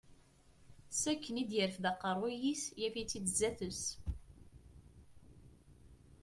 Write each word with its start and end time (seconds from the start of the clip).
S 0.99 1.03
akken 1.11 1.41
i 1.41 1.43
d-yerfed 1.49 1.85
aqerruy-is 1.91 2.63
yaf-itt-id 2.81 3.27
sdat-s. 3.31 3.83